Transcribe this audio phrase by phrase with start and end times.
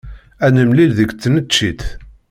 [0.45, 1.81] Ad nemlil deg tneččit.